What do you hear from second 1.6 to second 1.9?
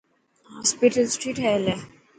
هتي.